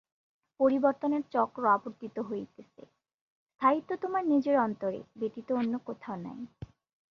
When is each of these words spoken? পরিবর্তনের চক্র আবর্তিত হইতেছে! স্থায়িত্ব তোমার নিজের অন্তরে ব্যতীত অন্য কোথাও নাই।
পরিবর্তনের 0.59 1.23
চক্র 1.33 1.61
আবর্তিত 1.71 2.15
হইতেছে! 2.29 2.83
স্থায়িত্ব 3.49 3.91
তোমার 4.03 4.23
নিজের 4.33 4.55
অন্তরে 4.59 4.99
ব্যতীত 5.19 5.49
অন্য 5.53 5.73
কোথাও 5.87 6.17
নাই। 6.25 6.39